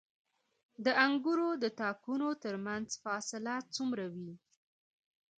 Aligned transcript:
د 0.85 0.87
انګورو 1.05 1.49
د 1.63 1.65
تاکونو 1.81 2.27
ترمنځ 2.43 2.87
فاصله 3.03 3.55
څومره 3.75 4.05
وي؟ 4.15 4.33